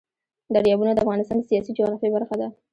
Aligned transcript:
دریابونه 0.55 0.91
د 0.93 0.99
افغانستان 1.03 1.37
د 1.39 1.43
سیاسي 1.49 1.71
جغرافیه 1.77 2.13
برخه 2.15 2.35
ده. 2.41 2.47